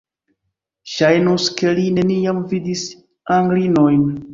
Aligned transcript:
Ŝajnus, 0.93 1.47
ke 1.61 1.75
li 1.81 1.87
neniam 2.01 2.43
vidis 2.57 2.91
Anglinojn! 3.41 4.09